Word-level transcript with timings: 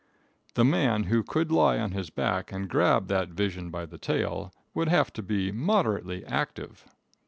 The 0.55 0.65
man 0.65 1.03
who 1.03 1.21
could 1.21 1.51
lie 1.51 1.77
on 1.77 1.91
his 1.91 2.09
back 2.09 2.51
and 2.51 2.67
grab 2.67 3.07
that 3.09 3.29
vision 3.29 3.69
by 3.69 3.85
the 3.85 3.99
tail 3.99 4.51
would 4.73 4.87
have 4.87 5.13
to 5.13 5.21
be 5.21 5.51
moderately 5.51 6.25
active. 6.25 6.85